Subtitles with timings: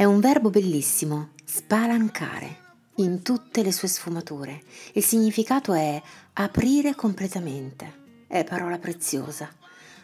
[0.00, 2.56] È un verbo bellissimo, spalancare,
[2.94, 4.62] in tutte le sue sfumature.
[4.94, 8.24] Il significato è aprire completamente.
[8.26, 9.50] È parola preziosa.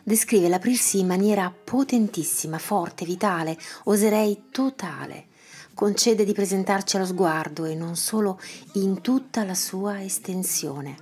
[0.02, 5.28] Descrive l'aprirsi in maniera potentissima, forte, vitale, oserei totale.
[5.72, 8.38] Concede di presentarci allo sguardo e non solo
[8.74, 10.96] in tutta la sua estensione.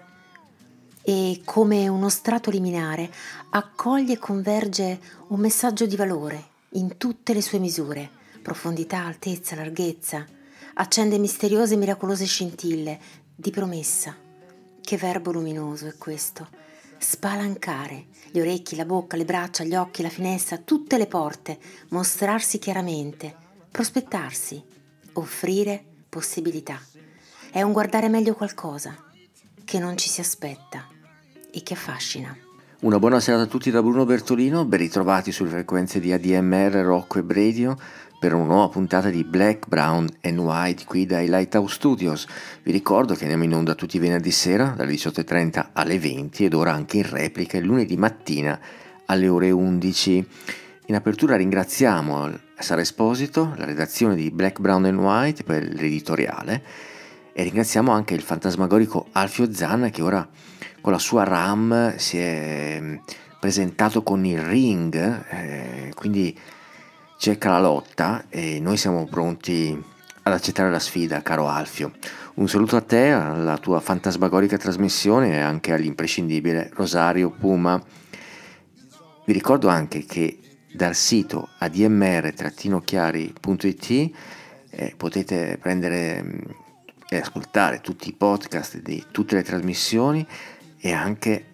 [1.02, 3.12] E come uno strato liminare
[3.50, 5.00] accoglie e converge
[5.30, 10.22] un messaggio di valore in tutte le sue misure profondità, altezza, larghezza,
[10.74, 13.00] accende misteriose e miracolose scintille
[13.34, 14.14] di promessa.
[14.82, 16.46] Che verbo luminoso è questo!
[16.98, 22.58] Spalancare gli orecchi, la bocca, le braccia, gli occhi, la finestra, tutte le porte, mostrarsi
[22.58, 23.34] chiaramente,
[23.70, 24.62] prospettarsi,
[25.14, 26.78] offrire possibilità.
[27.50, 28.94] È un guardare meglio qualcosa
[29.64, 30.86] che non ci si aspetta
[31.50, 32.36] e che affascina.
[32.80, 37.18] Una buona serata a tutti da Bruno Bertolino, ben ritrovati sulle frequenze di ADMR, Rocco
[37.18, 37.78] e Bradio
[38.24, 42.26] per una nuova puntata di Black, Brown and White qui dai Lighthouse Studios.
[42.62, 46.54] Vi ricordo che andiamo in onda tutti i venerdì sera dalle 18.30 alle 20 ed
[46.54, 48.58] ora anche in replica il lunedì mattina
[49.04, 50.26] alle ore 11.
[50.86, 56.62] In apertura ringraziamo Sara Esposito, la redazione di Black, Brown and White per l'editoriale
[57.30, 60.26] e ringraziamo anche il fantasmagorico Alfio Zanna che ora
[60.80, 62.80] con la sua RAM si è
[63.38, 64.94] presentato con il ring,
[65.28, 66.34] eh, quindi
[67.16, 69.76] cerca la lotta e noi siamo pronti
[70.22, 71.92] ad accettare la sfida, caro Alfio.
[72.34, 77.82] Un saluto a te, alla tua fantasmagorica trasmissione e anche all'imprescindibile Rosario Puma.
[79.24, 80.38] Vi ricordo anche che
[80.72, 84.10] dal sito admr-chiari.it
[84.70, 86.38] eh, potete prendere mm,
[87.08, 90.26] e ascoltare tutti i podcast di tutte le trasmissioni
[90.80, 91.52] e anche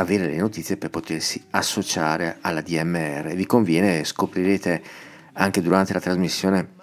[0.00, 3.34] avere le notizie per potersi associare alla DMR.
[3.34, 4.82] Vi conviene, scoprirete
[5.34, 6.78] anche durante la trasmissione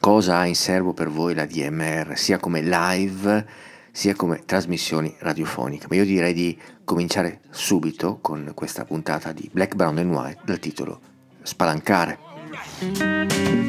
[0.00, 3.64] cosa ha in serbo per voi la DMR, sia come live
[3.96, 5.86] sia come trasmissioni radiofoniche.
[5.88, 10.58] Ma io direi di cominciare subito con questa puntata di Black, Brown and White dal
[10.58, 11.00] titolo
[11.42, 12.18] Spalancare.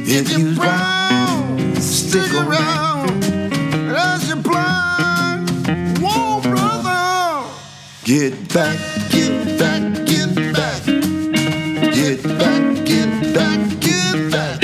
[0.04, 0.54] If you
[8.08, 8.80] Get back,
[9.10, 10.82] get back, get back.
[11.94, 14.62] Get back, get back, get back.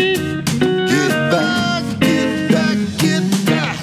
[0.88, 3.78] Get back, get back, get back.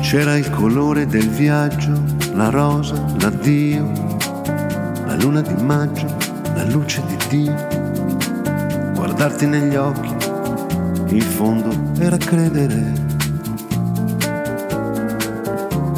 [0.00, 2.09] C'era il colore del viaggio
[2.40, 3.86] la rosa, l'addio,
[5.04, 6.06] la luna di maggio,
[6.54, 7.54] la luce di Dio.
[8.94, 10.14] Guardarti negli occhi,
[11.14, 11.70] in fondo
[12.02, 12.94] era credere.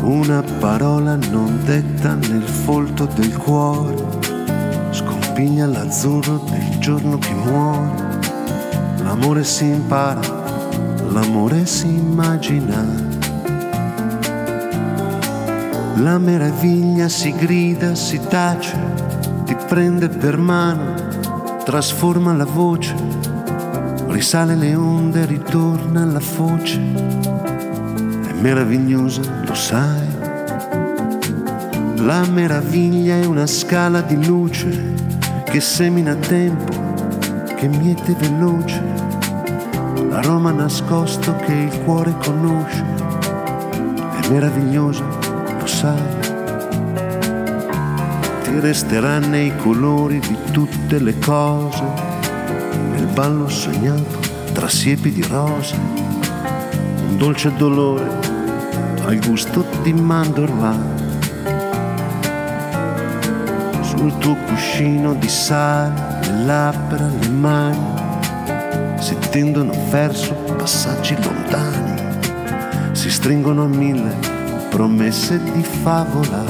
[0.03, 3.95] Una parola non detta nel folto del cuore,
[4.91, 8.19] scompiglia l'azzurro del giorno che muore.
[9.05, 10.21] L'amore si impara,
[11.09, 13.12] l'amore si immagina.
[15.97, 18.77] La meraviglia si grida, si tace,
[19.45, 20.95] ti prende per mano,
[21.65, 22.95] trasforma la voce,
[24.09, 26.81] risale le onde, ritorna alla foce.
[26.81, 30.09] È meravigliosa, lo sai.
[31.97, 34.95] La meraviglia è una scala di luce
[35.45, 36.73] che semina tempo,
[37.55, 38.83] che miete veloce,
[40.09, 42.83] l'aroma nascosto che il cuore conosce.
[44.21, 45.22] È meravigliosa,
[45.63, 46.03] lo sai.
[48.43, 51.85] Ti resterà nei colori di tutte le cose,
[52.91, 54.19] nel ballo sognato
[54.53, 58.11] tra siepi di rose, un dolce dolore
[59.05, 61.01] al gusto di mandorla.
[63.83, 68.01] Sul tuo cuscino di sale, le labbra, le mani
[68.99, 72.03] si tendono verso passaggi lontani,
[72.93, 74.42] si stringono a mille
[74.73, 76.43] promesse di favola.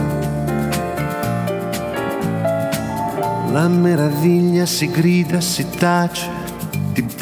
[3.51, 6.31] La meraviglia si grida, si tace,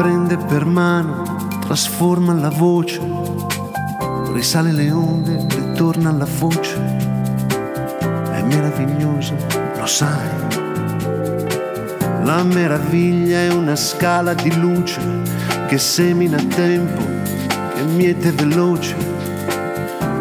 [0.01, 3.01] prende per mano, trasforma la voce,
[4.33, 6.77] risale le onde, ritorna alla voce.
[8.33, 9.35] È meraviglioso,
[9.79, 10.29] lo sai.
[12.25, 15.01] La meraviglia è una scala di luce
[15.67, 17.03] che semina tempo,
[17.75, 19.10] che miete veloce,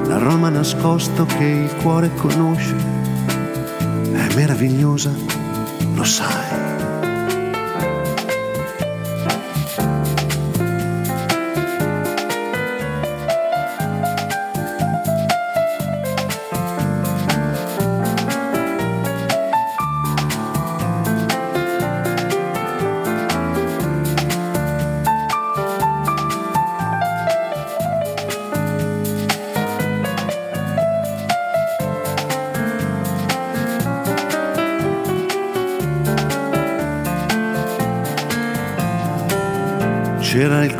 [0.09, 2.75] l'aroma nascosto che il cuore conosce.
[4.11, 5.13] È meravigliosa,
[5.93, 6.88] lo sai.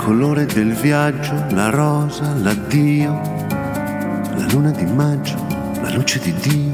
[0.09, 5.35] Colore del viaggio, la rosa, l'addio, la luna di maggio,
[5.83, 6.71] la luce di Dio.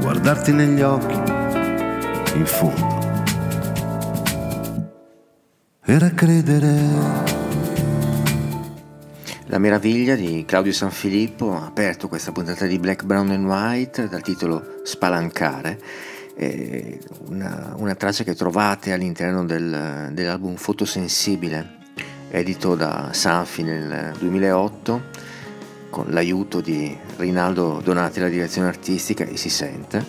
[0.00, 1.14] Guardarti negli occhi,
[2.34, 2.98] in fondo.
[5.84, 6.74] Era credere.
[9.44, 14.22] La meraviglia di Claudio Sanfilippo ha aperto questa puntata di Black, Brown and White dal
[14.22, 15.78] titolo Spalancare
[16.38, 21.76] una, una, traccia che trovate all'interno del, dell'album Fotosensibile,
[22.28, 25.02] edito da Sanfi nel 2008,
[25.88, 30.04] con l'aiuto di Rinaldo Donati alla direzione artistica e si sente.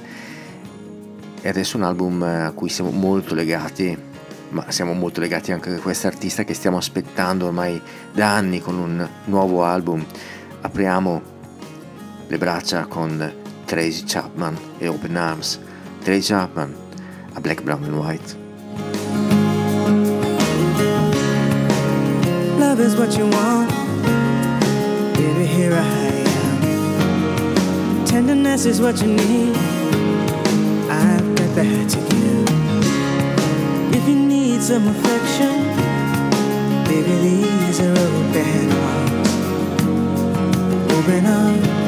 [1.40, 3.98] E adesso un album a cui siamo molto legati,
[4.50, 7.82] ma siamo molto legati anche a quest'artista che stiamo aspettando ormai
[8.12, 10.06] da anni con un nuovo album.
[10.60, 11.22] Apriamo
[12.28, 13.34] le braccia con
[13.64, 15.60] Tracy Chapman e Open Arms.
[16.07, 16.74] Trey Chapman
[17.36, 18.33] a Black, Brown and White.
[22.57, 23.69] Love is what you want,
[25.18, 25.45] baby.
[25.45, 25.83] Here I
[26.63, 28.06] am.
[28.06, 29.57] Tenderness is what you need.
[30.89, 32.48] I've got that to give.
[33.94, 35.62] If you need some affection,
[36.86, 39.30] baby, these are open arms.
[40.94, 41.87] Open arms.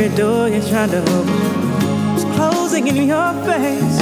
[0.00, 3.98] Every door you tried to open was closing in your face.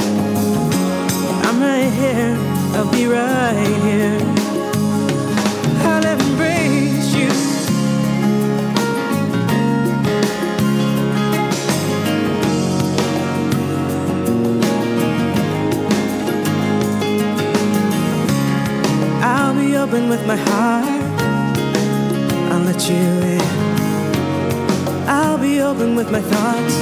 [1.43, 2.37] I'm right here,
[2.75, 4.19] I'll be right here.
[5.89, 7.31] I'll embrace you.
[19.23, 20.96] I'll be open with my heart.
[25.77, 26.75] Be with my thoughts.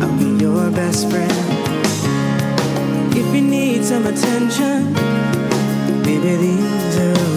[0.00, 1.32] I'll be your best friend.
[3.16, 4.92] If you need some attention,
[6.04, 7.32] maybe these are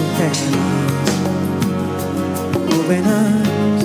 [2.86, 3.85] open arms.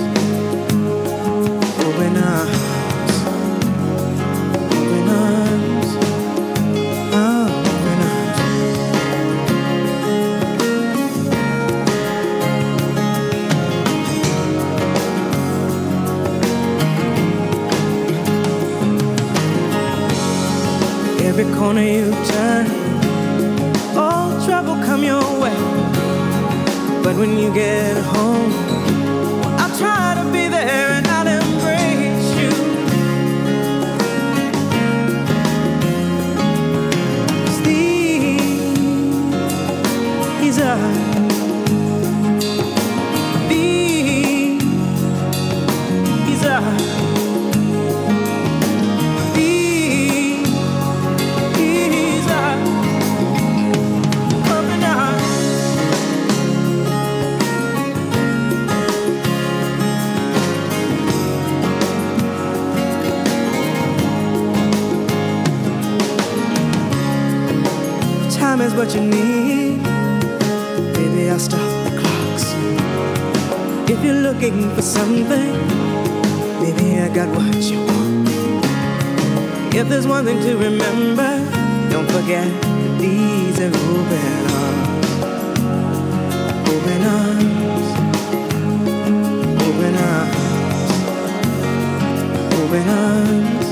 [21.71, 22.65] corner you turn.
[23.95, 25.55] All trouble come your way.
[27.01, 28.30] But when you get home,
[74.91, 75.53] something,
[76.61, 78.27] maybe I got what you want.
[79.73, 81.31] If there's one thing to remember,
[81.89, 82.45] don't forget
[82.99, 85.09] these are open arms.
[86.73, 87.87] Open arms.
[89.65, 90.91] Open arms.
[92.59, 93.70] Open arms.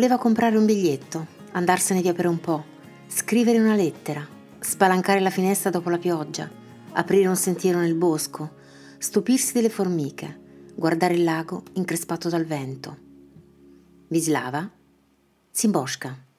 [0.00, 2.64] Voleva comprare un biglietto, andarsene via per un po',
[3.06, 4.26] scrivere una lettera,
[4.58, 6.50] spalancare la finestra dopo la pioggia,
[6.92, 8.52] aprire un sentiero nel bosco,
[8.96, 12.96] stupirsi delle formiche, guardare il lago increspato dal vento.
[14.08, 14.70] Vislava
[15.50, 16.29] Zimbosca.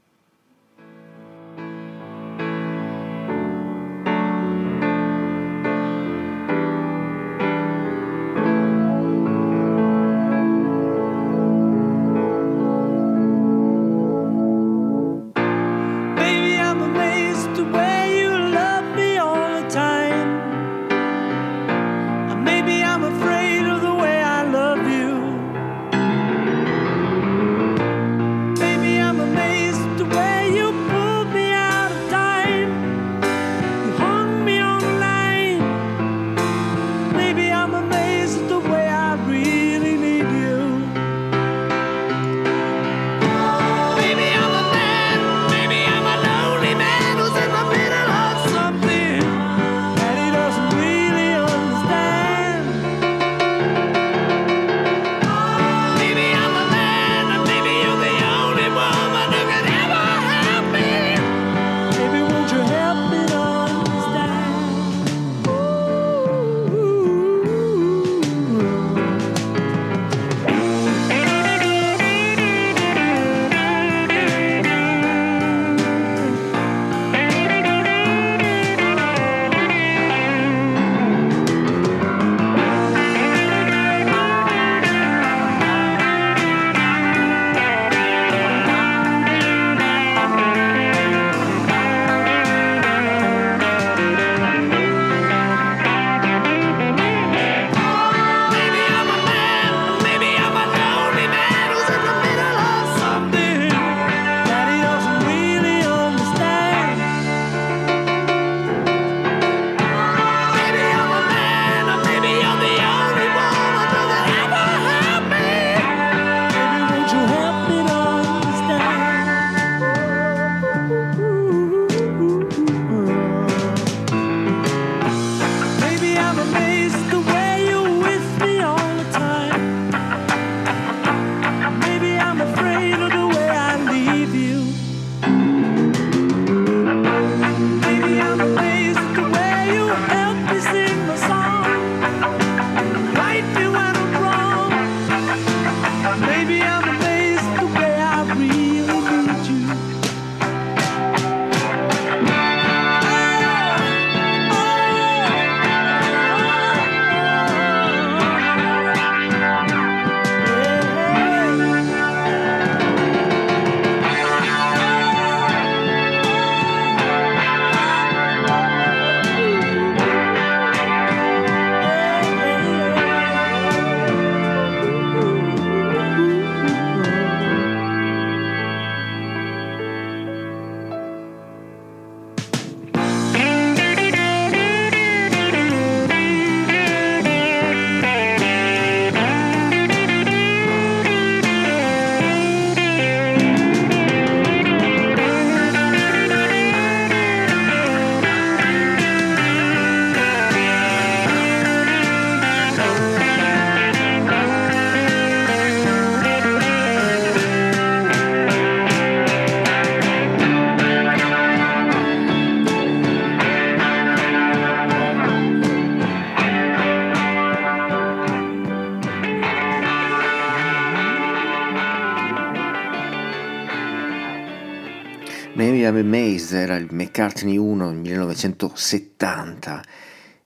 [226.51, 229.84] jazz era il McCartney 1 nel 1970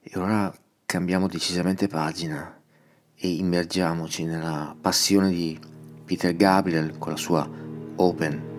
[0.02, 0.54] e ora
[0.86, 2.62] cambiamo decisamente pagina
[3.16, 5.60] e immergiamoci nella passione di
[6.06, 7.50] Peter Gabriel con la sua
[7.96, 8.55] Open.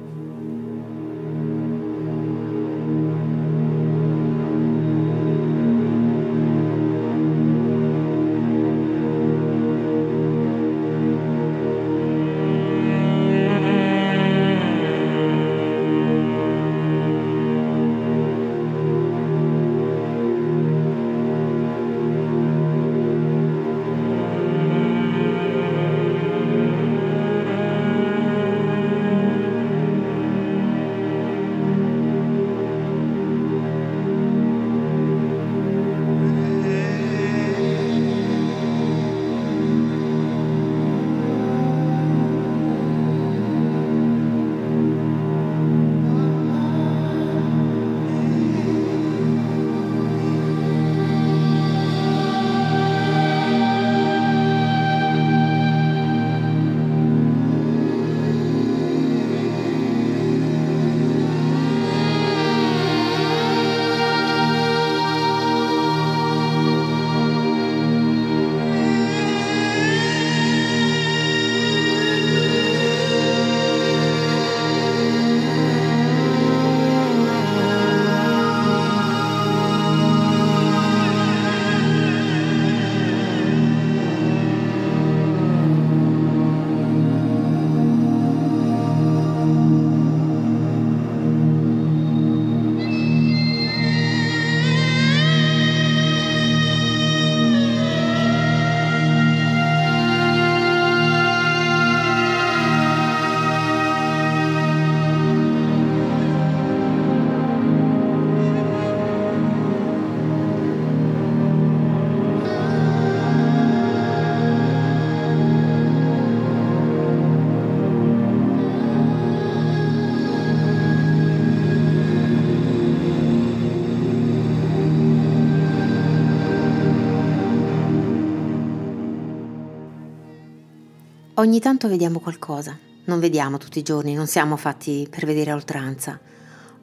[131.38, 135.54] Ogni tanto vediamo qualcosa, non vediamo tutti i giorni, non siamo fatti per vedere a
[135.54, 136.18] oltranza.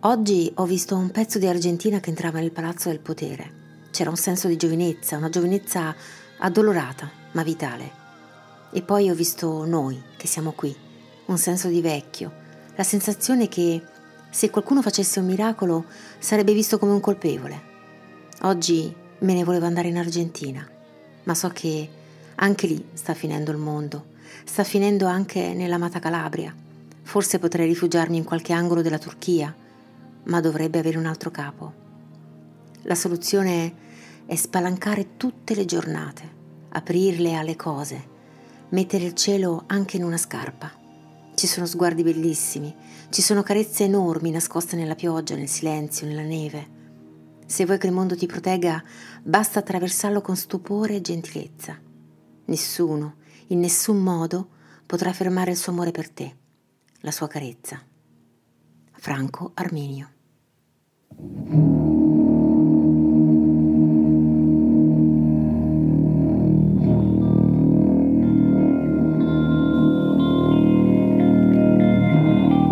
[0.01, 3.87] Oggi ho visto un pezzo di Argentina che entrava nel palazzo del potere.
[3.89, 5.95] C'era un senso di giovinezza, una giovinezza
[6.37, 7.91] addolorata, ma vitale.
[8.71, 10.75] E poi ho visto noi, che siamo qui,
[11.25, 12.31] un senso di vecchio,
[12.75, 13.81] la sensazione che
[14.29, 15.85] se qualcuno facesse un miracolo
[16.19, 17.59] sarebbe visto come un colpevole.
[18.41, 20.63] Oggi me ne volevo andare in Argentina,
[21.23, 21.89] ma so che
[22.35, 24.11] anche lì sta finendo il mondo
[24.43, 26.53] sta finendo anche nell'amata Calabria.
[27.01, 29.53] Forse potrei rifugiarmi in qualche angolo della Turchia,
[30.23, 31.73] ma dovrebbe avere un altro capo.
[32.84, 33.73] La soluzione
[34.25, 36.29] è spalancare tutte le giornate,
[36.69, 38.12] aprirle alle cose,
[38.69, 40.71] mettere il cielo anche in una scarpa.
[41.36, 42.73] Ci sono sguardi bellissimi,
[43.10, 46.82] ci sono carezze enormi nascoste nella pioggia, nel silenzio, nella neve.
[47.45, 48.84] Se vuoi che il mondo ti protegga,
[49.21, 51.77] basta attraversarlo con stupore e gentilezza.
[52.45, 53.15] Nessuno,
[53.53, 54.47] in nessun modo
[54.85, 56.35] potrà fermare il suo amore per te,
[57.01, 57.79] la sua carezza.
[58.93, 60.09] Franco Arminio.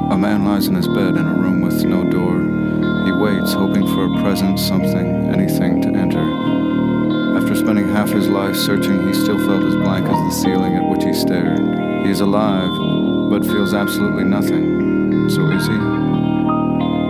[0.09, 2.39] A man lies in his bed in a room with no door.
[3.05, 6.30] He waits, hoping for a present, something, anything to enter.
[7.91, 11.13] Half his life searching, he still felt as blank as the ceiling at which he
[11.13, 11.59] stared.
[12.05, 12.71] He is alive,
[13.29, 15.29] but feels absolutely nothing.
[15.29, 15.73] So is he?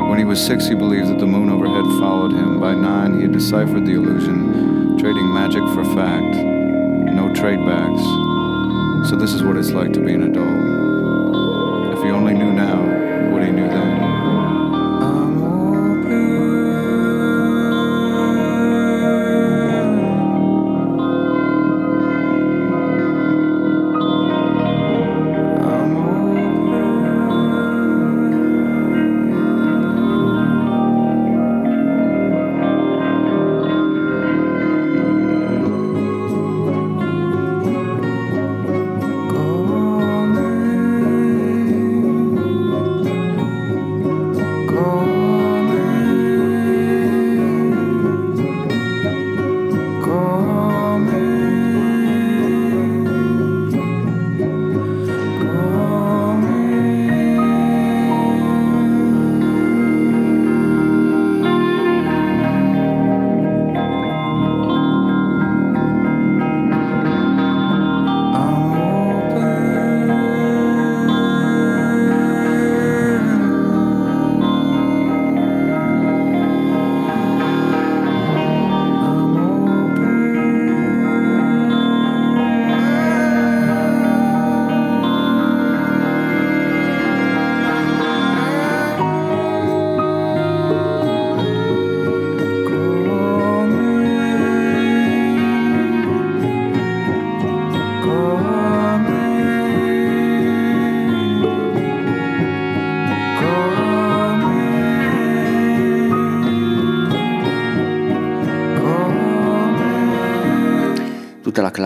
[0.09, 2.59] When he was six, he believed that the moon overhead followed him.
[2.59, 6.35] By nine, he had deciphered the illusion, trading magic for fact.
[6.35, 9.07] No tradebacks.
[9.07, 11.97] So this is what it's like to be an adult.
[11.97, 13.80] If he only knew now what he knew then.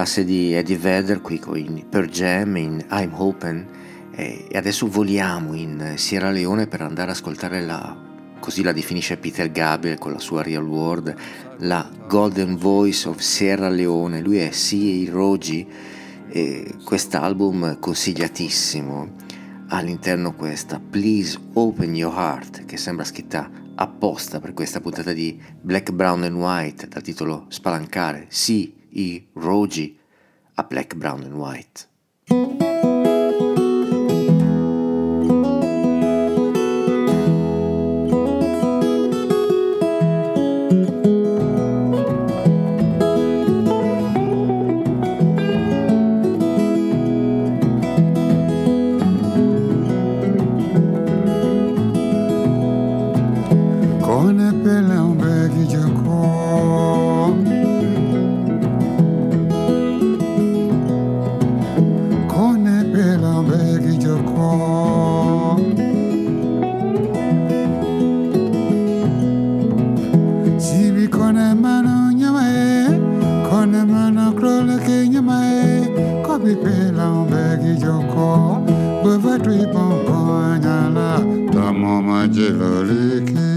[0.06, 3.68] Classe di Eddie Vedder qui con Per Jam in I'm Open
[4.12, 7.98] e adesso voliamo in Sierra Leone per andare ad ascoltare la,
[8.40, 11.16] così la definisce Peter Gabriel con la sua Real World,
[11.62, 15.10] la Golden Voice of Sierra Leone, lui è C.A.
[15.10, 15.68] Rogi
[16.30, 19.12] e quest'album consigliatissimo,
[19.70, 25.92] all'interno questa Please Open Your Heart che sembra scritta apposta per questa puntata di Black,
[25.92, 28.28] Brown and White dal titolo Spalancare
[28.96, 29.28] C.E.
[29.36, 29.98] Rogi
[30.58, 31.86] a Black, Brown and White.
[73.66, 75.90] Mane mana krole kenya mae
[76.26, 78.62] Kobi pela umbegi joko.
[79.02, 81.20] Bwe vatui pompo anyala
[81.52, 83.55] Tamo majeloliki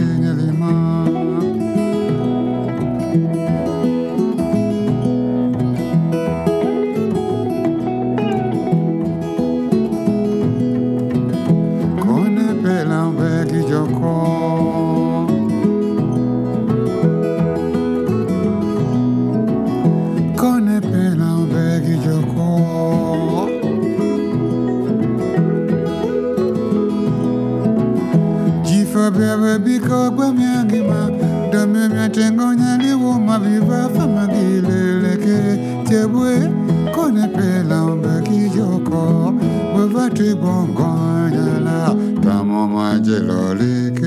[29.49, 31.11] webika gwa myangima
[31.53, 36.51] dame myatengo viva vivafa magilelekele tebwe
[36.95, 39.35] kone pela ombekijoko
[39.73, 40.89] bwevatwibongo
[41.33, 43.98] nyala tamo majelolike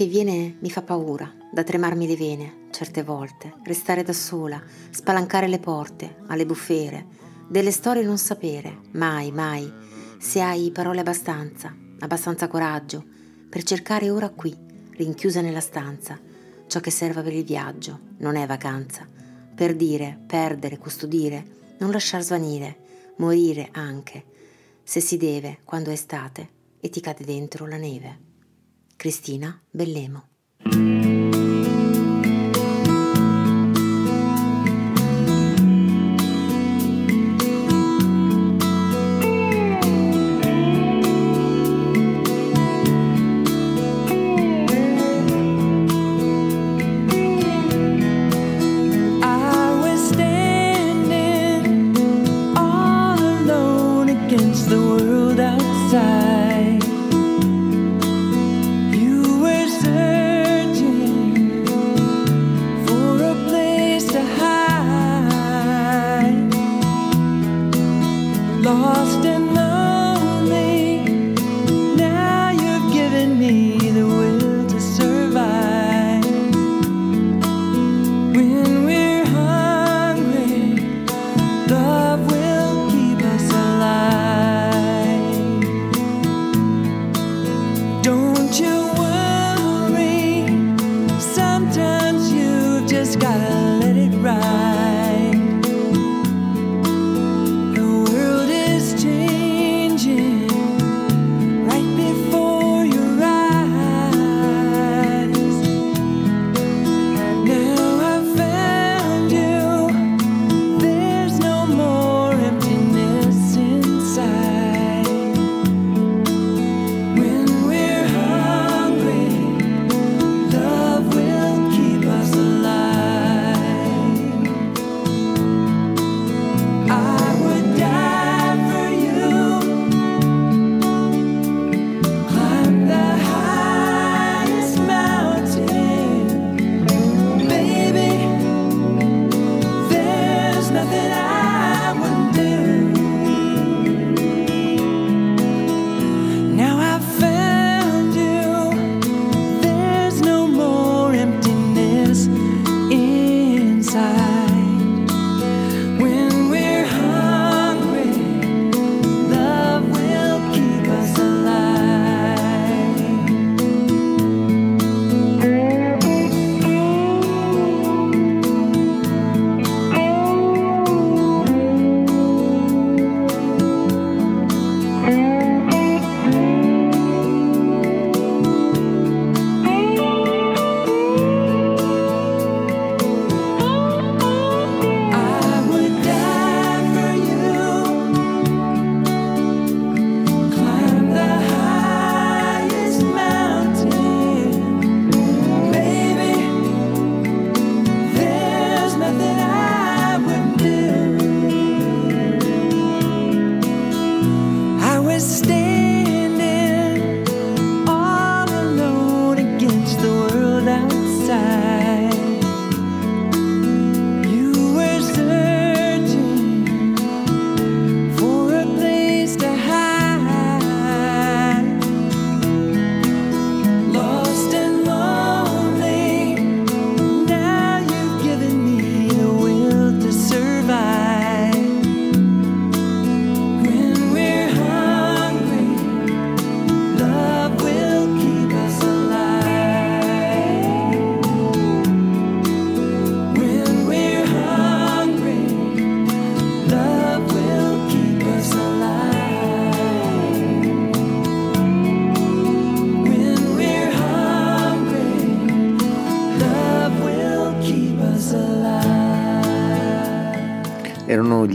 [0.00, 4.58] che viene mi fa paura, da tremarmi le vene, certe volte, restare da sola,
[4.88, 7.04] spalancare le porte, alle bufere,
[7.50, 9.70] delle storie non sapere, mai, mai,
[10.18, 13.04] se hai parole abbastanza, abbastanza coraggio,
[13.50, 14.56] per cercare ora qui,
[14.92, 16.18] rinchiusa nella stanza,
[16.66, 19.06] ciò che serve per il viaggio, non è vacanza,
[19.54, 24.24] per dire, perdere, custodire, non lasciar svanire, morire anche,
[24.82, 26.48] se si deve, quando è estate
[26.80, 28.28] e ti cade dentro la neve.
[29.00, 30.28] Cristina Bellemo.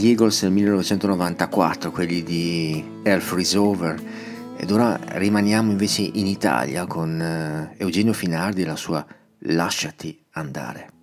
[0.05, 2.83] Gli Eagles nel 1994, quelli di
[3.17, 3.99] Freeze Over,
[4.55, 9.03] ed ora rimaniamo invece in Italia con eh, Eugenio Finardi e la sua
[9.39, 10.94] Lasciati andare.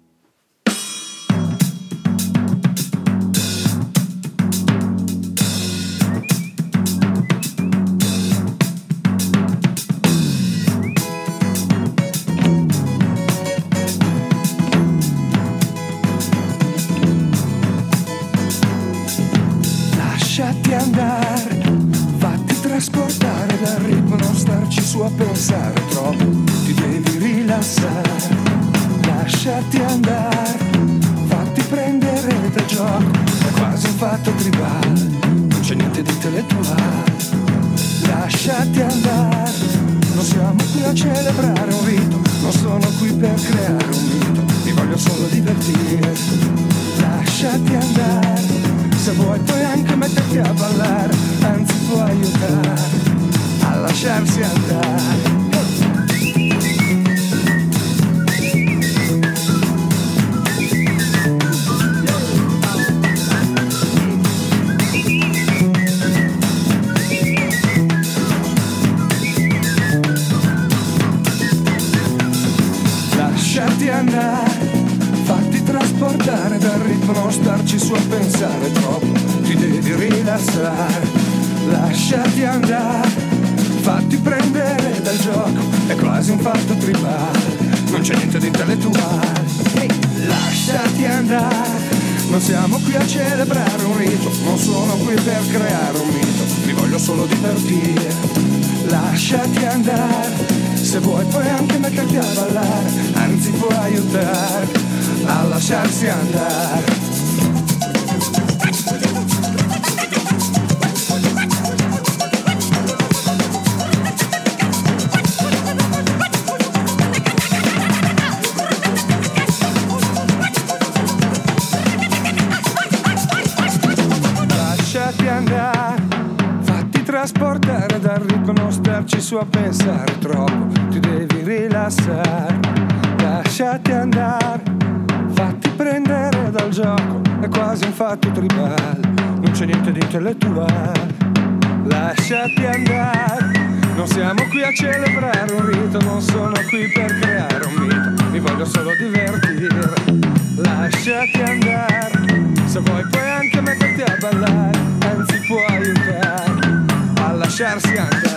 [157.63, 158.32] Charles Young.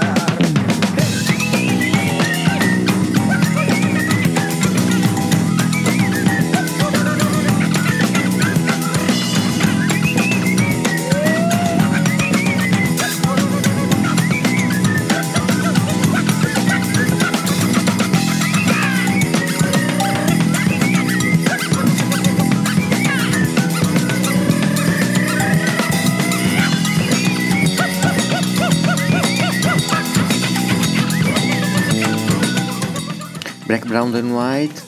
[33.86, 34.82] Brown and White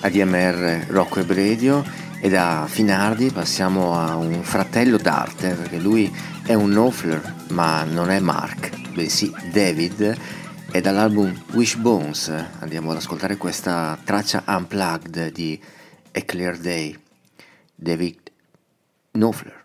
[0.00, 1.84] ADMR Rocco e Bredio
[2.20, 6.14] e da Finardi passiamo a un fratello d'arte perché lui
[6.44, 10.16] è un Knopfler ma non è Mark bensì David
[10.70, 15.60] e dall'album Wishbones andiamo ad ascoltare questa traccia unplugged di
[16.12, 16.96] A Clear Day
[17.74, 18.18] David
[19.10, 19.63] Knopfler.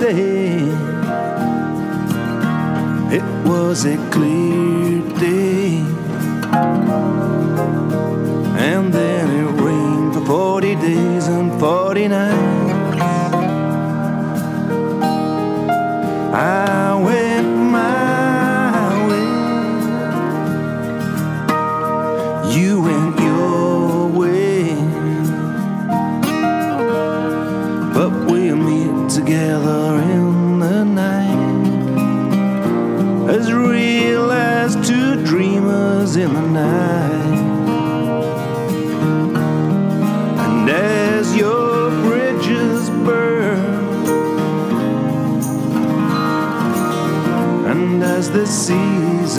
[0.00, 0.56] day.
[3.16, 4.49] It was a clear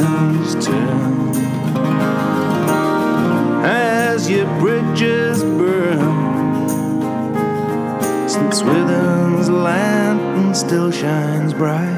[0.02, 1.36] seasons turn
[3.64, 6.00] as your bridges burn
[8.28, 11.91] since Withen's lantern still shines bright.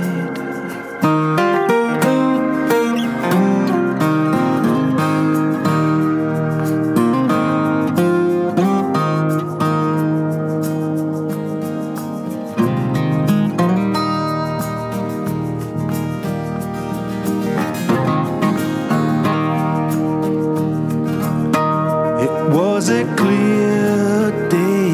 [22.24, 24.94] It was a clear day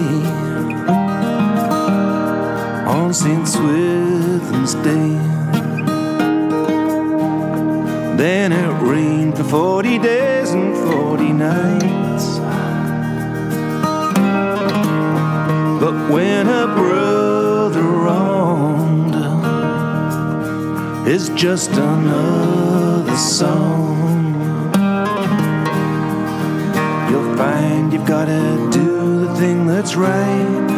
[2.88, 3.48] on St.
[3.48, 5.14] Swithin's Day.
[8.18, 12.40] Then it rained for 40 days and 40 nights.
[15.80, 19.16] But when a brother wronged
[21.08, 23.99] is just another song.
[28.00, 30.70] You've got to do the thing that's right.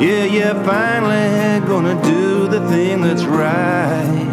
[0.00, 4.28] Yeah, you're finally gonna do the thing that's right.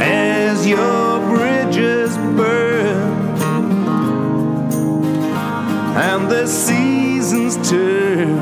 [0.00, 3.12] As your bridges burn
[5.96, 8.38] and the seasons turn,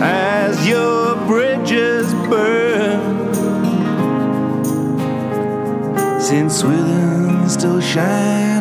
[0.00, 3.34] as your bridges burn,
[6.20, 8.53] since Swithin still shine.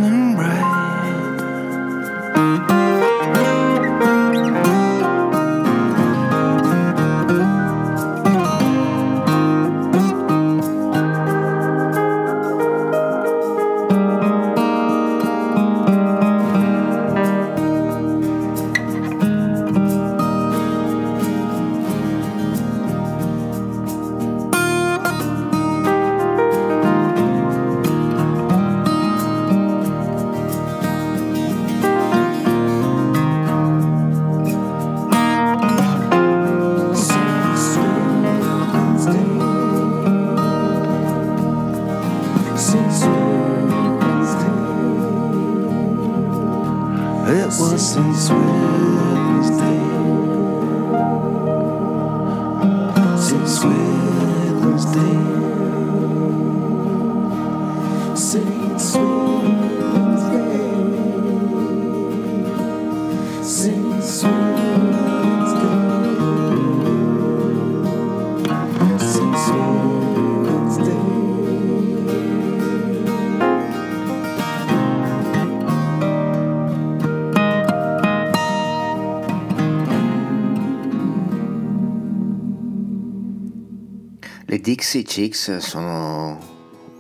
[84.94, 86.38] Dixie Chicks sono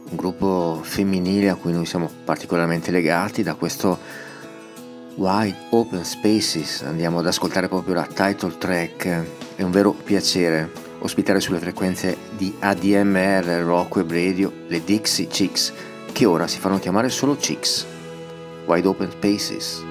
[0.09, 3.99] un gruppo femminile a cui noi siamo particolarmente legati da questo
[5.13, 6.81] Wide Open Spaces.
[6.81, 9.25] Andiamo ad ascoltare proprio la title track.
[9.55, 10.71] È un vero piacere
[11.01, 15.71] ospitare sulle frequenze di ADMR Rock Web Radio le Dixie Chicks,
[16.11, 17.85] che ora si fanno chiamare solo Chicks.
[18.65, 19.83] Wide Open Spaces.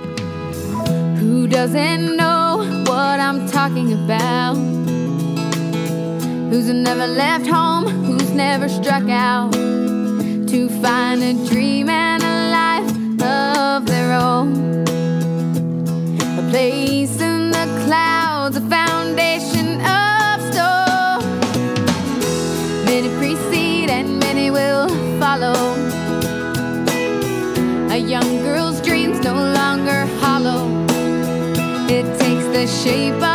[1.21, 4.82] Who doesn't know what I'm talking about?
[6.53, 7.87] Who's never left home?
[8.05, 12.91] Who's never struck out to find a dream and a life
[13.23, 14.83] of their own?
[16.39, 21.25] A place in the clouds, a foundation of stone.
[22.85, 25.57] Many precede and many will follow.
[27.91, 30.69] A young girl's dreams no longer hollow.
[31.89, 33.32] It takes the shape of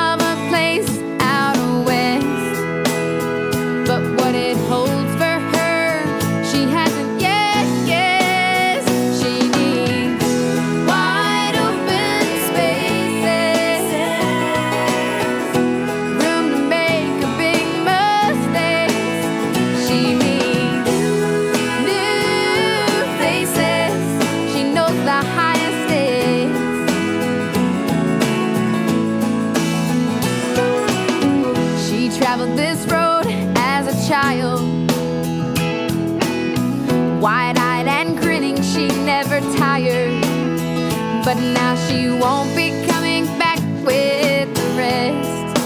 [41.37, 45.59] But now she won't be coming back with the rest.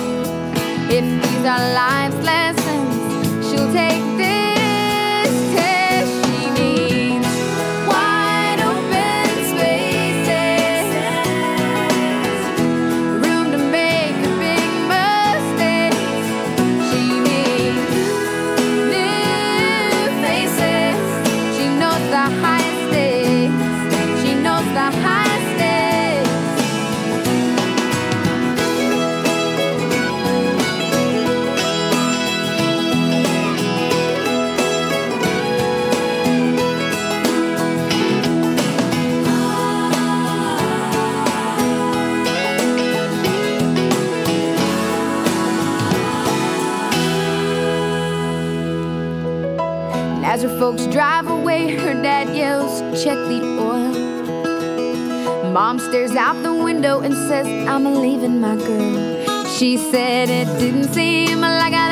[0.91, 2.11] If these are life's
[50.72, 53.91] folks drive away, her dad yells, Check the oil.
[55.51, 59.45] Mom stares out the window and says, I'm leaving my girl.
[59.47, 61.90] She said it didn't seem like that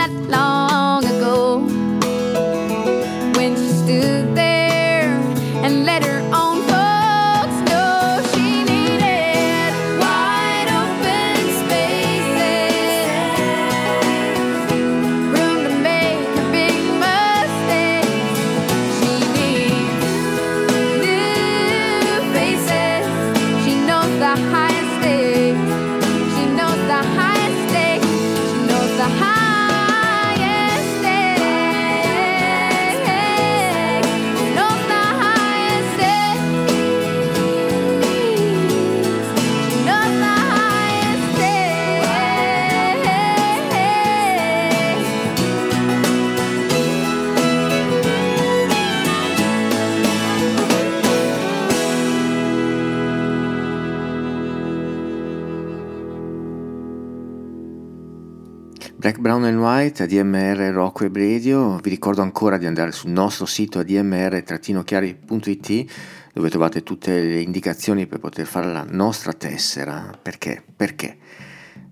[59.40, 61.78] Brown and White, ADMR, Rocco e Radio.
[61.78, 65.86] Vi ricordo ancora di andare sul nostro sito admr-chiari.it
[66.34, 70.12] dove trovate tutte le indicazioni per poter fare la nostra tessera.
[70.22, 70.62] Perché?
[70.76, 71.18] Perché?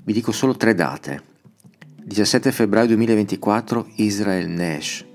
[0.04, 1.24] Vi dico solo tre date.
[2.04, 5.06] 17 febbraio 2024 Israel Nash.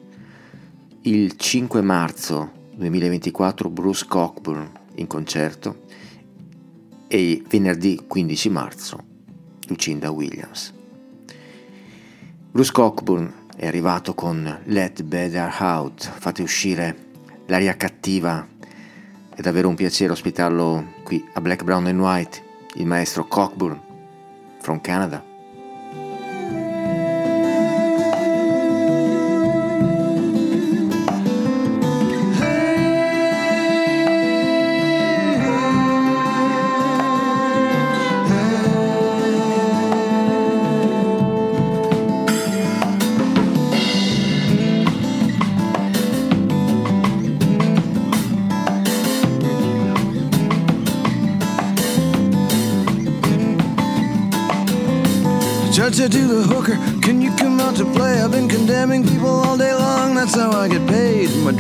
[1.03, 5.83] Il 5 marzo 2024 Bruce Cockburn in concerto
[7.09, 9.05] e venerdì 15 marzo
[9.67, 10.81] Lucinda Williams.
[12.53, 16.95] Bruce Cockburn è arrivato con Let Better Out, fate uscire
[17.47, 18.47] l'aria cattiva,
[19.35, 22.43] è davvero un piacere ospitarlo qui a Black, Brown and White,
[22.75, 23.81] il maestro Cockburn
[24.61, 25.32] from Canada.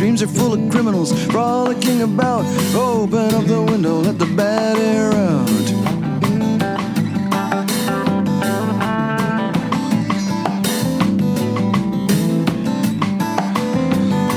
[0.02, 2.44] Dreams are full of criminals, frolicking about.
[2.74, 5.48] Open up the window, let the bad air out.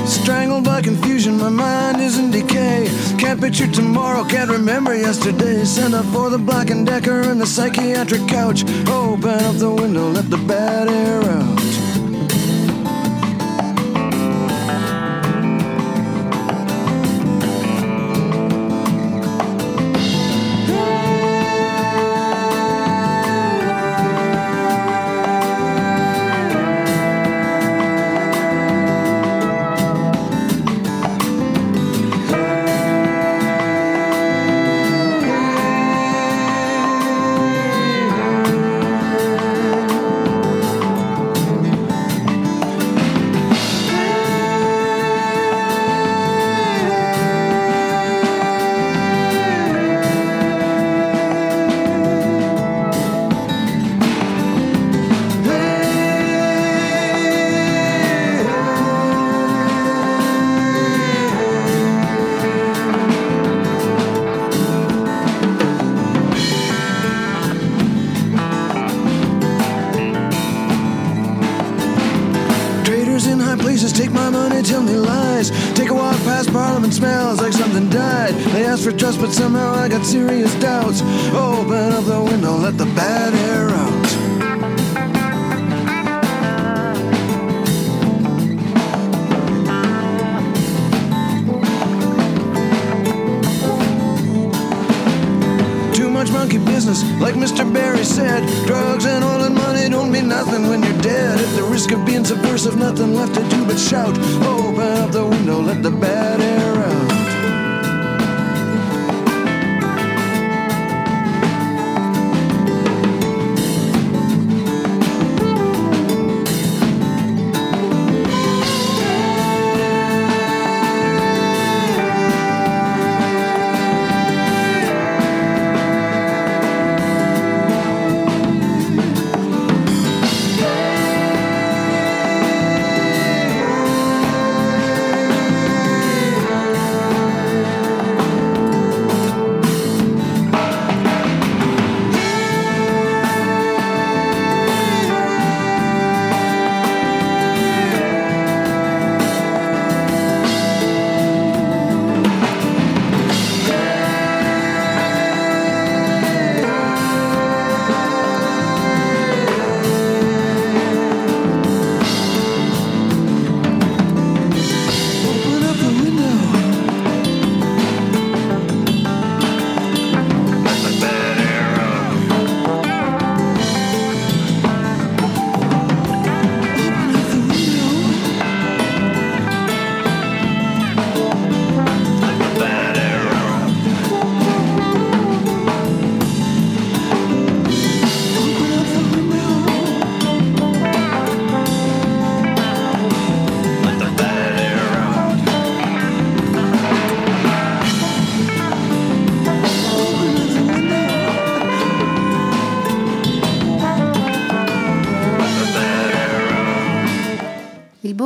[0.06, 2.88] Strangled by confusion, my mind is in decay.
[3.18, 5.64] Can't picture tomorrow, can't remember yesterday.
[5.64, 8.62] Send up for the black and decker and the psychiatric couch.
[8.88, 11.65] Open up the window, let the bad air out.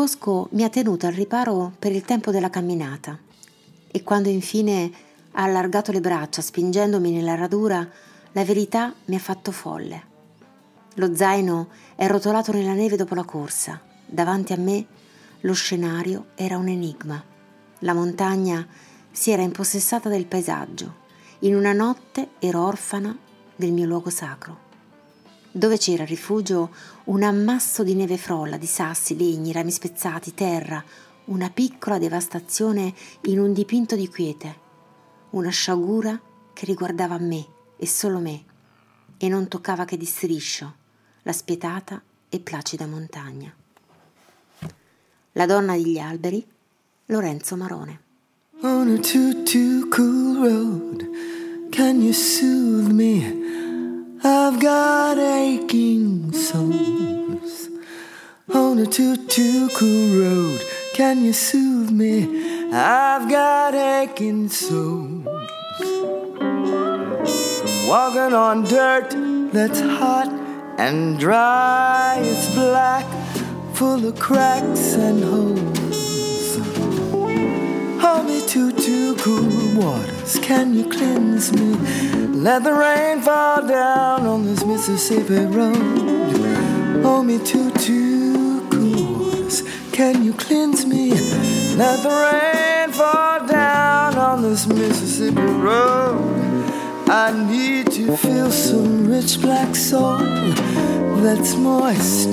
[0.00, 3.18] Bosco mi ha tenuto al riparo per il tempo della camminata
[3.90, 4.90] e quando infine
[5.32, 7.86] ha allargato le braccia spingendomi nella radura,
[8.32, 10.02] la verità mi ha fatto folle.
[10.94, 13.78] Lo zaino è rotolato nella neve dopo la corsa.
[14.06, 14.86] Davanti a me
[15.40, 17.22] lo scenario era un enigma.
[17.80, 18.66] La montagna
[19.10, 20.94] si era impossessata del paesaggio.
[21.40, 23.14] In una notte ero orfana
[23.54, 24.68] del mio luogo sacro.
[25.52, 26.70] Dove c'era rifugio
[27.10, 30.82] un ammasso di neve frolla, di sassi, legni, rami spezzati, terra,
[31.26, 34.58] una piccola devastazione in un dipinto di quiete,
[35.30, 36.20] una sciagura
[36.52, 37.44] che riguardava me
[37.76, 38.44] e solo me
[39.16, 40.74] e non toccava che di striscio
[41.22, 43.52] la spietata e placida montagna.
[45.32, 46.46] La donna degli alberi,
[47.06, 48.00] Lorenzo Marone.
[48.62, 51.08] On a too too cool road,
[51.70, 53.59] can you soothe me?
[54.22, 57.70] I've got aching souls.
[58.52, 60.60] On a cool road,
[60.92, 62.70] can you soothe me?
[62.70, 65.26] I've got aching souls.
[67.88, 69.10] Walking on dirt
[69.52, 70.28] that's hot
[70.76, 72.18] and dry.
[72.20, 73.06] It's black,
[73.72, 76.09] full of cracks and holes.
[78.20, 80.38] Hold me to two cool waters.
[80.40, 81.72] Can you cleanse me?
[82.26, 87.02] Let the rain fall down on this Mississippi road.
[87.02, 89.62] Hold me to two cool waters.
[89.92, 91.12] Can you cleanse me?
[91.78, 96.20] Let the rain fall down on this Mississippi road.
[97.08, 100.52] I need to feel some rich black soil
[101.22, 102.32] that's moist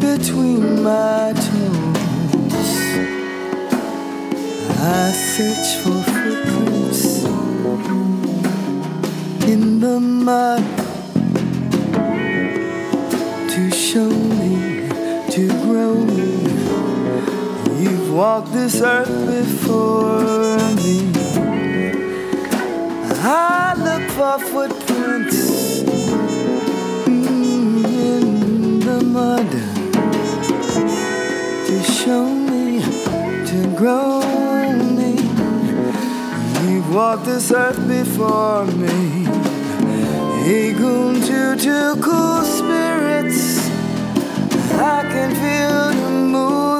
[0.00, 2.01] between my toes.
[4.84, 7.22] I search for footprints
[9.46, 10.64] in the mud
[13.48, 14.88] to show me,
[15.30, 16.32] to grow me.
[17.80, 21.12] You've walked this earth before me.
[23.22, 25.82] I look for footprints
[27.06, 29.48] mm, in the mud
[31.68, 32.82] to show me,
[33.46, 34.51] to grow.
[36.90, 39.26] Walked this earth before me.
[40.46, 41.14] Eagle
[41.56, 43.68] to cool spirits.
[44.78, 46.71] I can feel you moving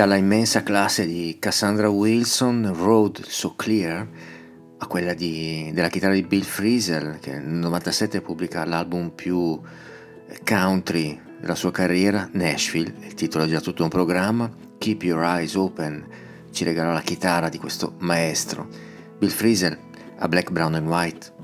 [0.00, 4.08] dalla immensa classe di Cassandra Wilson, Road So Clear,
[4.78, 9.60] a quella di, della chitarra di Bill Frisell, che nel 97 pubblica l'album più
[10.42, 15.54] country della sua carriera, Nashville, il titolo è già tutto un programma, Keep Your Eyes
[15.54, 16.06] Open,
[16.50, 18.68] ci regalò la chitarra di questo maestro,
[19.18, 19.78] Bill Frisell,
[20.16, 21.39] a Black, Brown and White.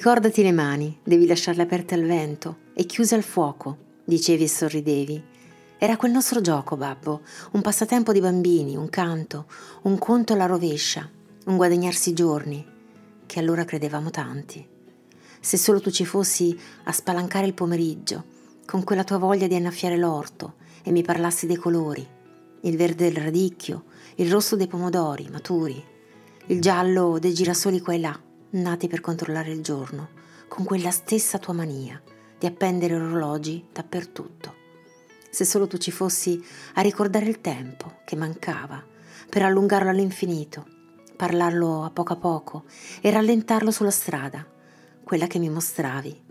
[0.00, 5.24] Ricordati le mani, devi lasciarle aperte al vento e chiuse al fuoco, dicevi e sorridevi.
[5.76, 7.20] Era quel nostro gioco, babbo,
[7.50, 9.44] un passatempo di bambini, un canto,
[9.82, 11.06] un conto alla rovescia,
[11.44, 12.66] un guadagnarsi giorni,
[13.26, 14.66] che allora credevamo tanti.
[15.38, 18.24] Se solo tu ci fossi a spalancare il pomeriggio,
[18.64, 22.08] con quella tua voglia di annaffiare l'orto e mi parlassi dei colori,
[22.62, 23.84] il verde del radicchio,
[24.14, 25.84] il rosso dei pomodori maturi,
[26.46, 28.18] il giallo dei girasoli qua e là,
[28.50, 30.10] nati per controllare il giorno,
[30.48, 32.00] con quella stessa tua mania
[32.38, 34.54] di appendere orologi dappertutto.
[35.30, 36.42] Se solo tu ci fossi
[36.74, 38.84] a ricordare il tempo che mancava,
[39.28, 40.66] per allungarlo all'infinito,
[41.14, 42.64] parlarlo a poco a poco
[43.00, 44.44] e rallentarlo sulla strada,
[45.04, 46.24] quella che mi mostravi,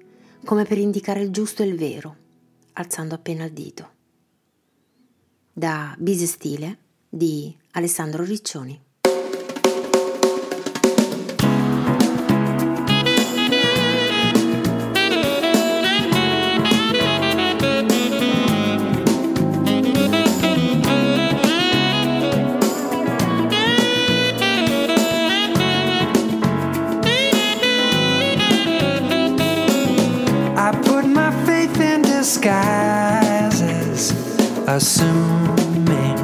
[0.43, 2.15] come per indicare il giusto e il vero,
[2.74, 3.89] alzando appena il dito.
[5.53, 8.88] Da Bisestile di Alessandro Riccioni.
[34.80, 36.17] Assuming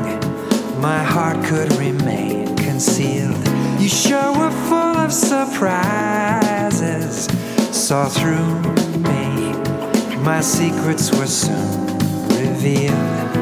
[0.80, 3.36] my heart could remain concealed.
[3.82, 5.66] You sure were full of surprises,
[7.76, 8.62] saw through
[9.10, 9.51] me.
[10.24, 11.97] My secrets were soon
[12.30, 13.34] revealed.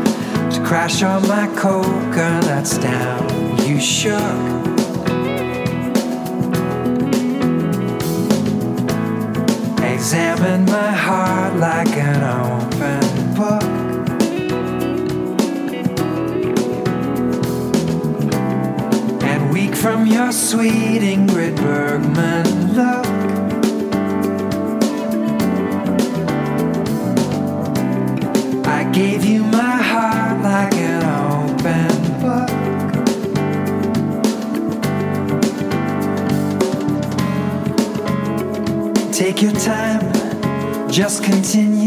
[0.53, 3.30] To crash all my coconuts down,
[3.68, 4.64] you shook.
[9.93, 13.12] examine my heart like an open
[19.84, 23.05] from your sweet Ingrid Bergman look.
[28.65, 31.03] I gave you my heart like an
[31.36, 32.49] open book.
[39.11, 40.13] Take your time,
[40.89, 41.82] just continue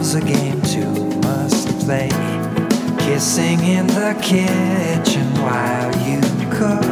[0.00, 0.90] love's a game two
[1.20, 2.08] must play.
[2.98, 6.20] Kissing in the kitchen while you
[6.50, 6.84] cook.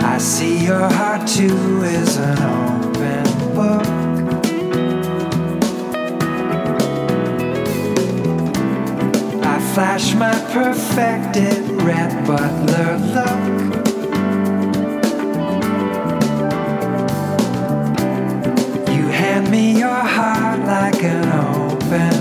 [0.00, 3.86] I see your heart too is an open book.
[9.44, 13.97] I flash my perfected red butler look.
[21.00, 22.17] Heart like an open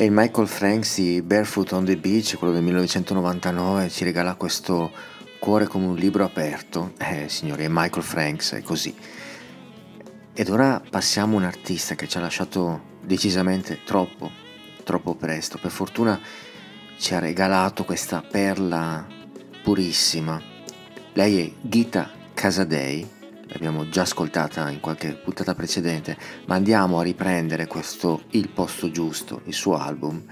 [0.00, 4.90] E il Michael Franks di Barefoot on the Beach, quello del 1999, ci regala questo
[5.38, 6.94] cuore come un libro aperto.
[6.96, 8.96] Eh, signori, è Michael Franks, è così.
[10.32, 14.30] Ed ora passiamo a un artista che ci ha lasciato decisamente troppo,
[14.84, 15.58] troppo presto.
[15.58, 16.18] Per fortuna
[16.96, 19.06] ci ha regalato questa perla
[19.62, 20.40] purissima.
[21.12, 23.06] Lei è Gita Casadei,
[23.50, 29.42] l'abbiamo già ascoltata in qualche puntata precedente, ma andiamo a riprendere questo Il posto giusto,
[29.44, 30.24] il suo album.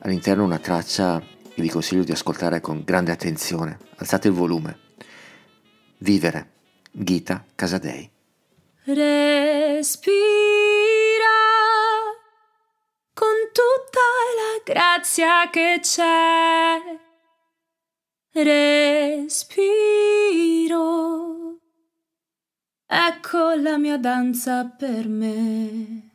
[0.00, 3.78] All'interno una traccia che vi consiglio di ascoltare con grande attenzione.
[3.96, 4.78] Alzate il volume.
[5.98, 6.52] Vivere,
[6.90, 8.10] Gita Casadei.
[8.84, 10.06] Respira
[13.12, 14.00] con tutta
[14.38, 16.80] la grazia che c'è.
[18.32, 19.78] Respiro.
[22.90, 26.10] Ecco la mia danza per me.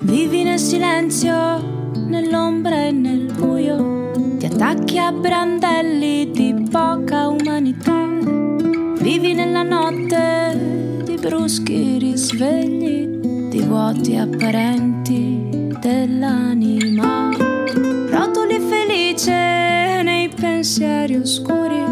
[0.00, 4.01] Vivi nel silenzio, nell'ombra e nel buio,
[4.62, 8.06] attacchi a brandelli di poca umanità.
[9.00, 17.30] Vivi nella notte di bruschi risvegli, di vuoti apparenti dell'anima.
[18.08, 21.82] Rotoli felice nei pensieri oscuri,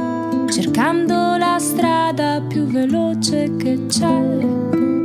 [0.48, 4.20] cercando la strada più veloce che c'è.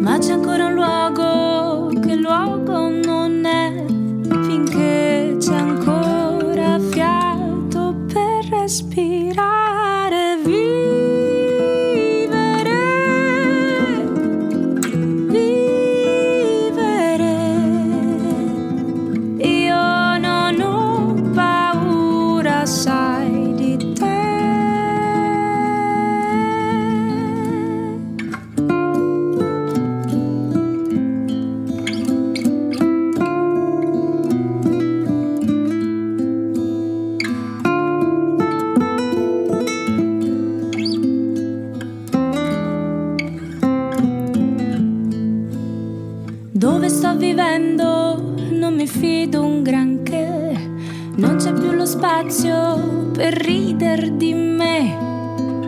[0.01, 3.64] Ma c'è ancora un luogo che luogo non è,
[8.81, 9.14] per respirare,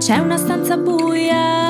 [0.08, 1.67] C'è una stanza buia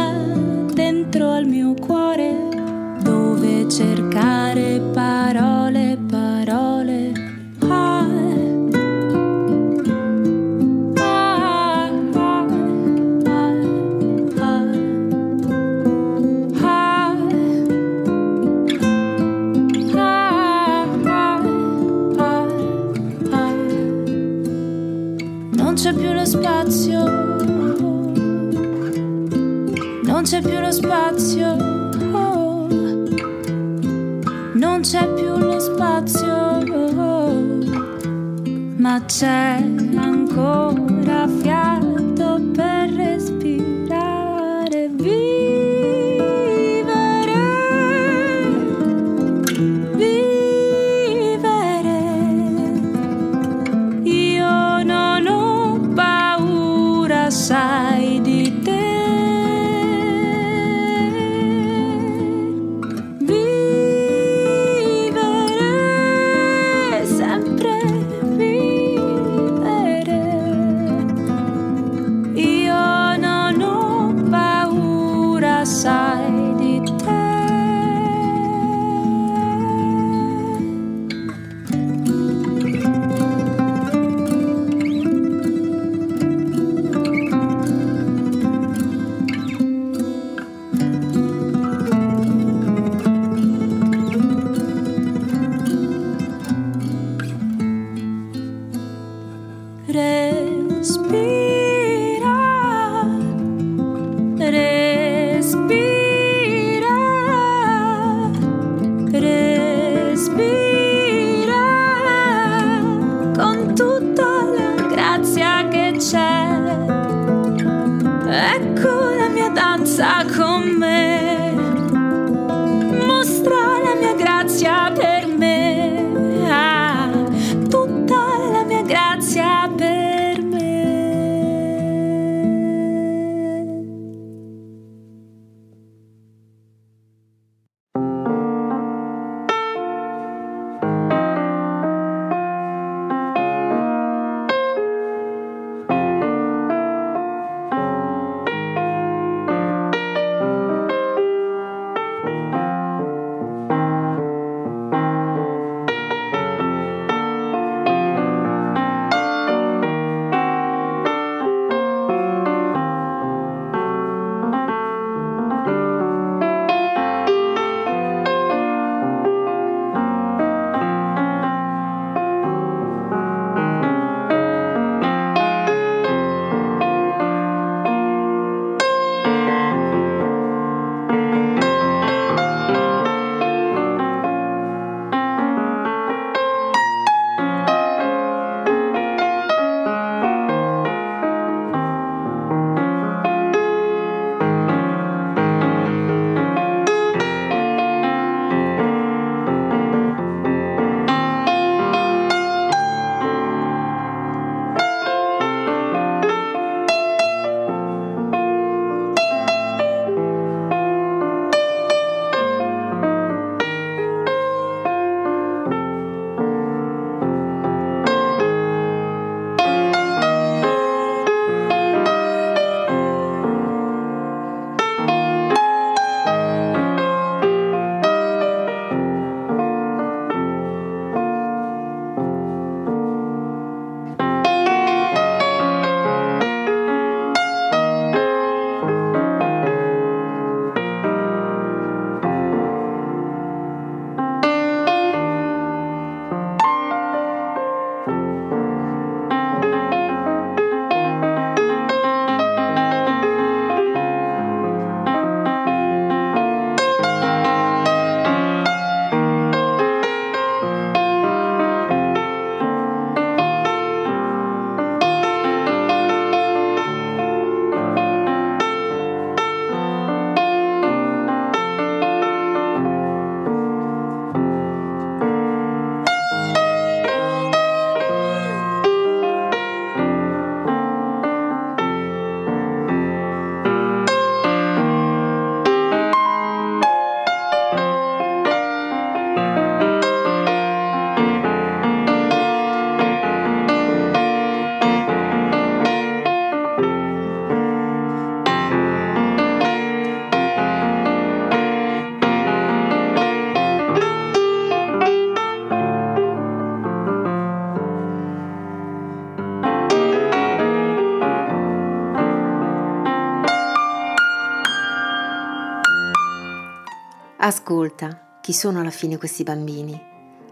[317.48, 319.98] Ascolta, chi sono alla fine questi bambini?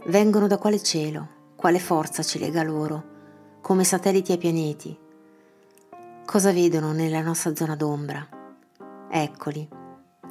[0.05, 1.27] Vengono da quale cielo?
[1.57, 3.59] Quale forza ci lega loro?
[3.59, 4.97] Come satelliti ai pianeti?
[6.25, 8.25] Cosa vedono nella nostra zona d'ombra?
[9.09, 9.67] Eccoli,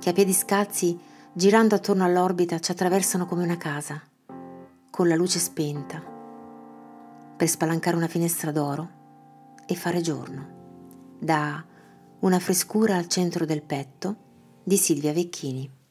[0.01, 0.99] che a piedi scalzi,
[1.35, 4.01] girando attorno all'orbita, ci attraversano come una casa,
[4.89, 6.03] con la luce spenta,
[7.37, 8.89] per spalancare una finestra d'oro
[9.67, 10.47] e fare giorno.
[11.19, 11.63] Da
[12.21, 14.17] Una frescura al centro del petto
[14.63, 15.83] di Silvia Vecchini.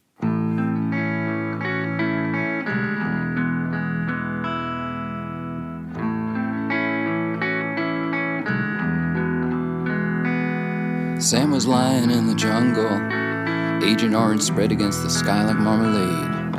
[11.23, 12.85] Sam was lying in the jungle,
[13.81, 16.53] Agent Orange spread against the sky like marmalade.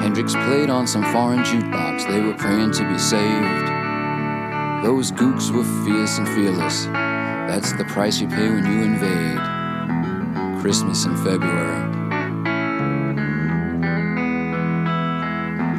[0.00, 3.68] Hendrix played on some foreign jukebox, they were praying to be saved.
[4.84, 9.38] Those gooks were fierce and fearless, that's the price you pay when you invade.
[10.60, 11.92] Christmas in February.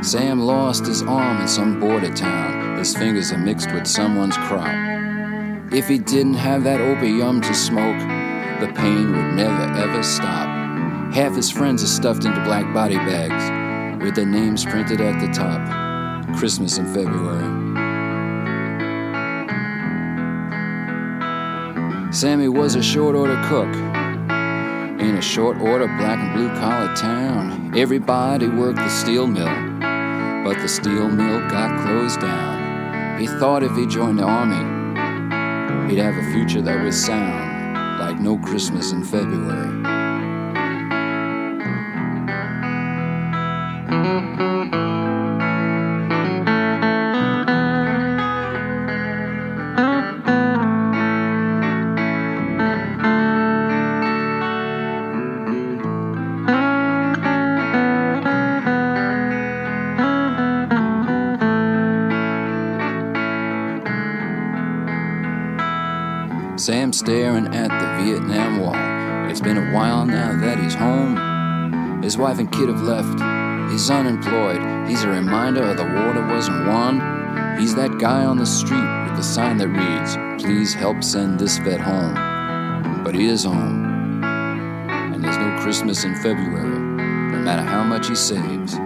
[0.02, 2.78] Sam lost his arm in some border town.
[2.78, 4.93] His fingers are mixed with someone's crop.
[5.74, 7.98] If he didn't have that opium to smoke,
[8.60, 10.48] the pain would never ever stop.
[11.12, 15.34] Half his friends are stuffed into black body bags with their names printed at the
[15.34, 16.38] top.
[16.38, 17.74] Christmas in February.
[22.14, 23.74] Sammy was a short order cook.
[25.02, 29.46] In a short order black and blue collar town, everybody worked the steel mill,
[30.44, 33.20] but the steel mill got closed down.
[33.20, 34.73] He thought if he joined the army,
[35.94, 39.83] he'd have a future that was sound, like no Christmas in February.
[72.14, 73.72] His wife and kid have left.
[73.72, 74.88] He's unemployed.
[74.88, 77.58] He's a reminder of the war that wasn't won.
[77.60, 81.58] He's that guy on the street with the sign that reads, Please help send this
[81.58, 83.04] vet home.
[83.04, 84.24] But he is home.
[84.24, 86.78] And there's no Christmas in February,
[87.32, 88.78] no matter how much he saves.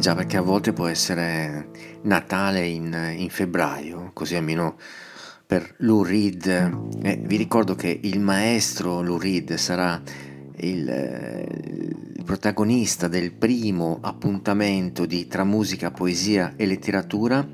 [0.00, 1.68] Già, perché a volte può essere
[2.02, 4.76] Natale in, in febbraio, così almeno
[5.46, 6.46] per Lou Reed.
[7.02, 10.00] Eh, vi ricordo che il maestro Lou Reed sarà
[10.56, 11.46] il, eh,
[12.16, 17.46] il protagonista del primo appuntamento di Tra musica, poesia e letteratura,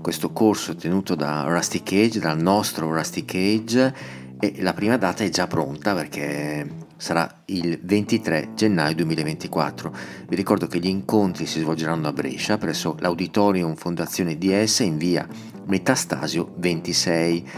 [0.00, 3.94] questo corso tenuto da Rusty Cage, dal nostro Rusty Cage,
[4.40, 9.92] e la prima data è già pronta perché sarà il 23 gennaio 2024.
[10.28, 15.26] Vi ricordo che gli incontri si svolgeranno a Brescia presso l'Auditorium Fondazione DS in via
[15.66, 17.48] Metastasio 26.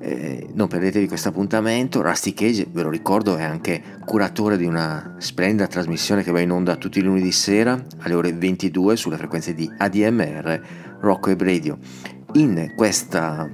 [0.00, 2.02] Eh, non perdetevi questo appuntamento.
[2.02, 6.50] Rusty Cage, ve lo ricordo, è anche curatore di una splendida trasmissione che va in
[6.50, 11.78] onda tutti i lunedì sera alle ore 22 sulle frequenze di ADMR Rocco e Radio.
[12.32, 13.48] In questa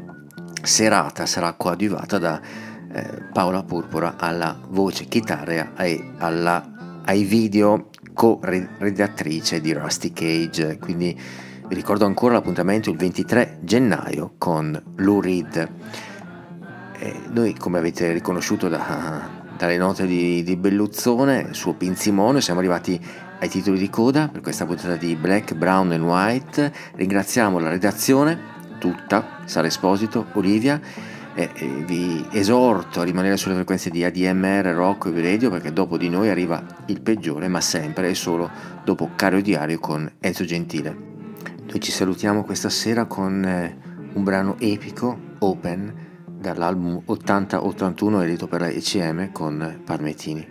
[0.63, 2.41] serata sarà coadiuvata da
[2.97, 10.79] eh, Paola Purpura alla voce, chitarra e alla, ai video co-redattrice di Rusty Cage.
[10.79, 11.15] Quindi
[11.69, 15.71] vi ricordo ancora l'appuntamento il 23 gennaio con Lou Reed.
[16.99, 19.29] Eh, noi, come avete riconosciuto da,
[19.59, 22.99] dalle note di, di Belluzzone, suo Pinzimone, siamo arrivati
[23.39, 26.73] ai titoli di coda per questa puntata di Black, Brown and White.
[26.95, 30.81] Ringraziamo la redazione tutta, Sara Esposito, Olivia
[31.37, 35.99] e, e vi esorto a rimanere sulle frequenze di ADMR, Rock e Radio perché dopo
[35.99, 38.51] di noi arriva il peggiore ma sempre e solo
[38.83, 40.97] dopo Cario Diario con Enzo Gentile.
[41.67, 43.77] Noi ci salutiamo questa sera con eh,
[44.15, 50.47] un brano epico, Open, dall'album 80-81 edito per la ECM con Parmettini.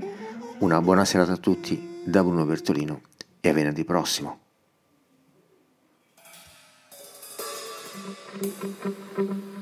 [0.60, 3.02] Una buona serata a tutti da Bruno Bertolino
[3.41, 4.40] e a venerdì prossimo.
[8.38, 9.55] Thank you.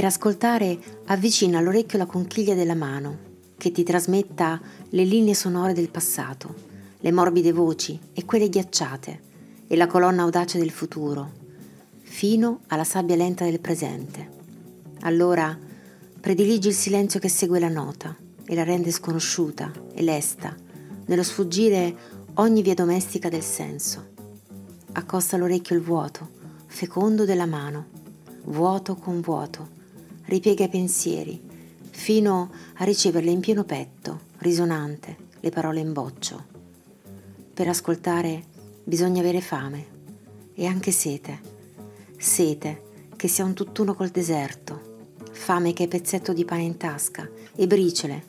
[0.00, 0.78] per ascoltare
[1.08, 3.18] avvicina all'orecchio la conchiglia della mano,
[3.58, 4.58] che ti trasmetta
[4.88, 6.54] le linee sonore del passato,
[7.00, 9.20] le morbide voci e quelle ghiacciate,
[9.66, 11.30] e la colonna audace del futuro,
[11.98, 14.30] fino alla sabbia lenta del presente.
[15.00, 15.54] Allora
[16.18, 18.16] prediligi il silenzio che segue la nota
[18.46, 20.56] e la rende sconosciuta e lesta,
[21.04, 21.94] nello sfuggire
[22.36, 24.12] ogni via domestica del senso.
[24.92, 26.26] Accosta all'orecchio il vuoto,
[26.64, 27.84] fecondo della mano,
[28.44, 29.76] vuoto con vuoto,
[30.30, 31.42] ripiega i pensieri,
[31.90, 36.44] fino a riceverle in pieno petto, risonante, le parole in boccio.
[37.52, 38.44] Per ascoltare
[38.84, 39.86] bisogna avere fame
[40.54, 41.40] e anche sete,
[42.16, 42.82] sete
[43.16, 47.66] che sia un tutt'uno col deserto, fame che è pezzetto di pane in tasca e
[47.66, 48.22] briciole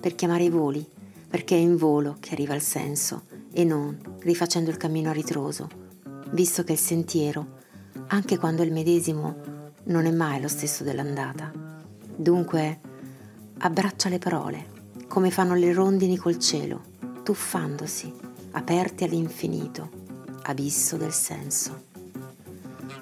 [0.00, 0.84] per chiamare i voli,
[1.28, 5.68] perché è in volo che arriva il senso e non rifacendo il cammino a ritroso,
[6.30, 7.60] visto che il sentiero,
[8.06, 11.50] anche quando è il medesimo, non è mai lo stesso dell'andata.
[12.14, 12.80] Dunque,
[13.58, 14.66] abbraccia le parole,
[15.08, 16.82] come fanno le rondini col cielo,
[17.22, 18.12] tuffandosi,
[18.52, 19.90] aperti all'infinito,
[20.42, 21.90] abisso del senso.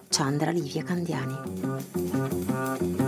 [0.09, 3.00] Chandra Livia Candiani.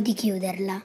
[0.00, 0.82] Di chiuderla.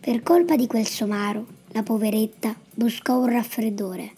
[0.00, 4.12] Per colpa di quel somaro, la poveretta buscò un raffreddore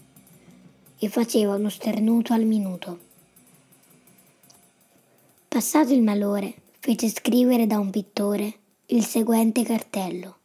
[0.99, 2.99] e faceva uno sternuto al minuto.
[5.49, 10.39] Passato il malore, fece scrivere da un pittore il seguente cartello.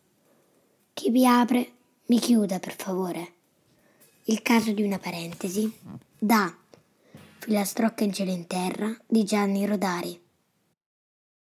[0.94, 1.72] Chi vi apre,
[2.07, 3.34] mi chiuda per favore.
[4.26, 5.72] Il caso di una parentesi
[6.18, 6.53] da
[7.40, 10.28] Filastrocca in cielo in terra di Gianni Rodari.